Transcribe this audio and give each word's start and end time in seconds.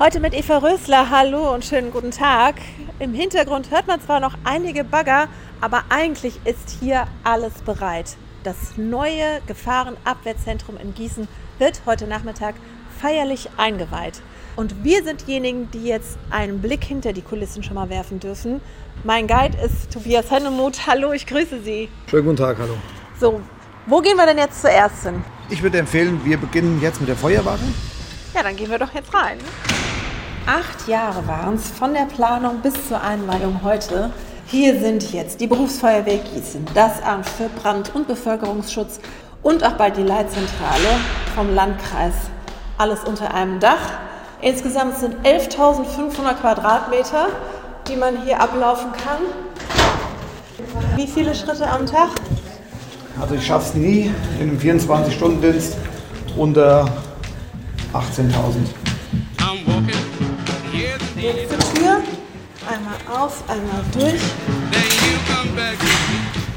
Heute 0.00 0.20
mit 0.20 0.32
Eva 0.32 0.58
Rösler. 0.58 1.10
Hallo 1.10 1.52
und 1.52 1.64
schönen 1.64 1.90
guten 1.90 2.12
Tag. 2.12 2.54
Im 3.00 3.14
Hintergrund 3.14 3.72
hört 3.72 3.88
man 3.88 4.00
zwar 4.00 4.20
noch 4.20 4.38
einige 4.44 4.84
Bagger, 4.84 5.26
aber 5.60 5.82
eigentlich 5.88 6.38
ist 6.44 6.76
hier 6.78 7.08
alles 7.24 7.54
bereit. 7.62 8.16
Das 8.44 8.76
neue 8.76 9.40
Gefahrenabwehrzentrum 9.48 10.76
in 10.76 10.94
Gießen 10.94 11.26
wird 11.58 11.82
heute 11.84 12.06
Nachmittag 12.06 12.54
feierlich 13.00 13.48
eingeweiht. 13.56 14.20
Und 14.54 14.84
wir 14.84 15.02
sind 15.02 15.26
diejenigen, 15.26 15.68
die 15.72 15.86
jetzt 15.86 16.16
einen 16.30 16.62
Blick 16.62 16.84
hinter 16.84 17.12
die 17.12 17.22
Kulissen 17.22 17.64
schon 17.64 17.74
mal 17.74 17.90
werfen 17.90 18.20
dürfen. 18.20 18.60
Mein 19.02 19.26
Guide 19.26 19.58
ist 19.58 19.92
Tobias 19.92 20.30
Hennemuth. 20.30 20.86
Hallo, 20.86 21.10
ich 21.10 21.26
grüße 21.26 21.60
Sie. 21.62 21.88
Schönen 22.08 22.24
guten 22.24 22.36
Tag, 22.36 22.56
hallo. 22.60 22.74
So, 23.18 23.40
wo 23.86 24.00
gehen 24.00 24.16
wir 24.16 24.26
denn 24.26 24.38
jetzt 24.38 24.62
zuerst 24.62 25.02
hin? 25.02 25.24
Ich 25.50 25.60
würde 25.60 25.78
empfehlen, 25.78 26.20
wir 26.24 26.36
beginnen 26.36 26.80
jetzt 26.80 27.00
mit 27.00 27.08
der 27.08 27.16
Feuerwache. 27.16 27.64
Ja, 28.32 28.44
dann 28.44 28.54
gehen 28.54 28.70
wir 28.70 28.78
doch 28.78 28.94
jetzt 28.94 29.12
rein. 29.12 29.38
Acht 30.50 30.88
Jahre 30.88 31.28
waren 31.28 31.56
es 31.56 31.68
von 31.68 31.92
der 31.92 32.06
Planung 32.06 32.60
bis 32.62 32.72
zur 32.88 33.02
Einweihung 33.02 33.60
heute. 33.62 34.10
Hier 34.46 34.80
sind 34.80 35.12
jetzt 35.12 35.42
die 35.42 35.46
Berufsfeuerwehr 35.46 36.16
Gießen, 36.16 36.64
das 36.72 37.02
Amt 37.02 37.28
für 37.28 37.50
Brand- 37.50 37.94
und 37.94 38.08
Bevölkerungsschutz 38.08 38.98
und 39.42 39.62
auch 39.62 39.72
bald 39.72 39.98
die 39.98 40.02
Leitzentrale 40.04 40.88
vom 41.34 41.54
Landkreis. 41.54 42.14
Alles 42.78 43.04
unter 43.04 43.34
einem 43.34 43.60
Dach. 43.60 43.98
Insgesamt 44.40 44.96
sind 44.96 45.16
11.500 45.16 46.36
Quadratmeter, 46.40 47.26
die 47.86 47.96
man 47.96 48.22
hier 48.22 48.40
ablaufen 48.40 48.92
kann. 48.92 49.20
Wie 50.96 51.06
viele 51.06 51.34
Schritte 51.34 51.68
am 51.68 51.84
Tag? 51.84 52.08
Also 53.20 53.34
ich 53.34 53.46
schaffe 53.46 53.66
es 53.68 53.74
nie 53.74 54.14
in 54.40 54.48
einem 54.48 54.58
24-Stunden-Dienst 54.58 55.76
unter 56.38 56.88
18.000. 57.92 58.97
Nächste 61.18 61.58
Tür. 61.74 62.00
Einmal 62.70 62.94
auf, 63.10 63.42
einmal 63.48 63.82
durch. 63.92 64.22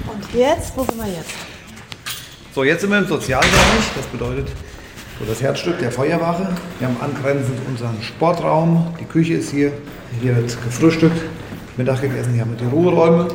Und 0.08 0.34
jetzt, 0.36 0.78
wo 0.78 0.84
sind 0.84 0.98
wir 0.98 1.08
jetzt? 1.08 1.32
So, 2.54 2.64
jetzt 2.64 2.82
sind 2.82 2.92
wir 2.92 3.00
im 3.00 3.08
Sozialbereich. 3.08 3.52
Das 3.96 4.06
bedeutet 4.06 4.50
so 5.18 5.26
das 5.26 5.42
Herzstück 5.42 5.80
der 5.80 5.92
Feuerwache. 5.92 6.50
Wir 6.78 6.88
haben 6.88 6.98
angrenzend 7.02 7.58
unseren 7.68 8.00
Sportraum. 8.04 8.94
Die 9.00 9.06
Küche 9.06 9.34
ist 9.34 9.50
hier. 9.50 9.72
Hier 10.22 10.36
wird 10.36 10.64
gefrühstückt, 10.64 11.20
Mittag 11.78 12.02
gegessen. 12.02 12.34
Hier 12.34 12.42
haben 12.42 12.52
wir 12.52 12.60
die 12.60 12.72
Ruheräume. 12.72 13.30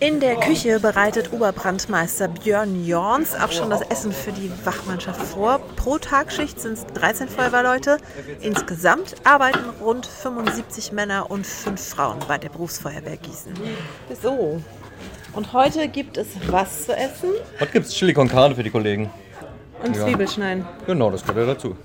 In 0.00 0.20
der 0.20 0.36
Küche 0.36 0.80
bereitet 0.80 1.32
Oberbrandmeister 1.32 2.28
Björn 2.28 2.86
Jorns 2.86 3.34
auch 3.34 3.52
schon 3.52 3.68
das 3.68 3.82
Essen 3.82 4.10
für 4.12 4.32
die 4.32 4.50
Wachmannschaft 4.64 5.20
vor. 5.20 5.60
Pro 5.76 5.98
Tagschicht 5.98 6.58
sind 6.58 6.74
es 6.74 6.86
13 6.94 7.28
Feuerwehrleute. 7.28 7.98
Insgesamt 8.40 9.14
arbeiten 9.24 9.68
rund 9.82 10.06
75 10.06 10.92
Männer 10.92 11.30
und 11.30 11.46
5 11.46 11.80
Frauen 11.80 12.18
bei 12.26 12.38
der 12.38 12.48
Berufsfeuerwehr 12.48 13.18
Gießen. 13.18 13.52
So, 14.22 14.62
und 15.34 15.52
heute 15.52 15.88
gibt 15.88 16.16
es 16.16 16.28
was 16.48 16.86
zu 16.86 16.96
essen? 16.96 17.30
Heute 17.60 17.72
gibt 17.72 17.86
es 17.86 17.94
Chili 17.94 18.14
con 18.14 18.28
Carne 18.28 18.54
für 18.54 18.62
die 18.62 18.70
Kollegen. 18.70 19.10
Und 19.84 19.94
Ja. 19.94 20.04
Zwiebelschneiden. 20.04 20.64
Genau, 20.86 21.10
das 21.10 21.22
gehört 21.22 21.46
ja 21.46 21.52
dazu. 21.54 21.76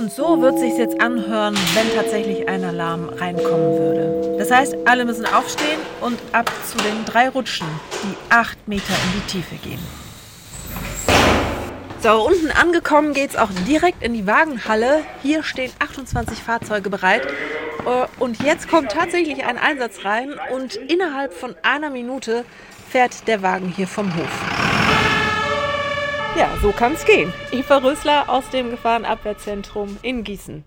Und 0.00 0.10
so 0.10 0.40
wird 0.40 0.58
sich 0.58 0.78
jetzt 0.78 0.98
anhören, 0.98 1.54
wenn 1.74 1.94
tatsächlich 1.94 2.48
ein 2.48 2.64
Alarm 2.64 3.10
reinkommen 3.10 3.78
würde. 3.78 4.34
Das 4.38 4.50
heißt, 4.50 4.74
alle 4.86 5.04
müssen 5.04 5.26
aufstehen 5.26 5.78
und 6.00 6.18
ab 6.32 6.50
zu 6.66 6.78
den 6.78 7.04
drei 7.04 7.28
Rutschen, 7.28 7.66
die 8.02 8.16
acht 8.30 8.66
Meter 8.66 8.94
in 8.94 9.20
die 9.20 9.30
Tiefe 9.30 9.56
gehen. 9.56 9.78
So, 12.02 12.26
unten 12.26 12.50
angekommen 12.50 13.12
geht's 13.12 13.36
auch 13.36 13.50
direkt 13.68 14.02
in 14.02 14.14
die 14.14 14.26
Wagenhalle. 14.26 15.02
Hier 15.20 15.42
stehen 15.42 15.70
28 15.80 16.42
Fahrzeuge 16.42 16.88
bereit. 16.88 17.26
Äh, 17.84 18.06
Und 18.18 18.42
jetzt 18.42 18.70
kommt 18.70 18.92
tatsächlich 18.92 19.44
ein 19.44 19.58
Einsatz 19.58 20.06
rein 20.06 20.32
und 20.54 20.76
innerhalb 20.76 21.34
von 21.34 21.54
einer 21.62 21.90
Minute 21.90 22.46
fährt 22.88 23.28
der 23.28 23.42
Wagen 23.42 23.68
hier 23.76 23.86
vom 23.86 24.16
Hof. 24.16 24.49
Ja, 26.36 26.48
so 26.62 26.70
kann's 26.72 27.04
gehen. 27.04 27.32
Eva 27.50 27.78
Rösler 27.78 28.28
aus 28.28 28.48
dem 28.50 28.70
Gefahrenabwehrzentrum 28.70 29.98
in 30.02 30.22
Gießen. 30.22 30.64